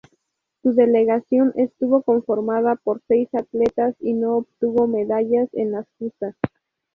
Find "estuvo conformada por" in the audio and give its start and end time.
1.57-3.03